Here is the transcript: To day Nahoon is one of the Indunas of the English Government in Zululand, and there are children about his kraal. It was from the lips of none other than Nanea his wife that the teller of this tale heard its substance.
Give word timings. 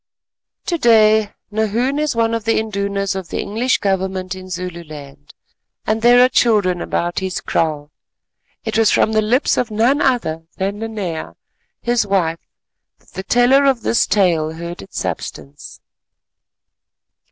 To 0.65 0.79
day 0.79 1.29
Nahoon 1.51 1.99
is 1.99 2.15
one 2.15 2.33
of 2.33 2.43
the 2.43 2.57
Indunas 2.57 3.13
of 3.15 3.27
the 3.29 3.39
English 3.39 3.77
Government 3.77 4.33
in 4.33 4.49
Zululand, 4.49 5.35
and 5.85 6.01
there 6.01 6.25
are 6.25 6.27
children 6.27 6.81
about 6.81 7.19
his 7.19 7.39
kraal. 7.39 7.91
It 8.65 8.79
was 8.79 8.89
from 8.89 9.11
the 9.11 9.21
lips 9.21 9.57
of 9.57 9.69
none 9.69 10.01
other 10.01 10.47
than 10.57 10.79
Nanea 10.79 11.35
his 11.83 12.07
wife 12.07 12.39
that 12.97 13.09
the 13.11 13.21
teller 13.21 13.65
of 13.65 13.83
this 13.83 14.07
tale 14.07 14.53
heard 14.53 14.81
its 14.81 14.97
substance. 14.97 15.79